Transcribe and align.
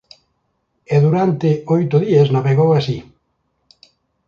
E 0.93 0.95
durante 1.05 1.49
oito 1.75 1.95
días 2.05 2.31
navegou 2.35 2.69
así. 2.79 2.97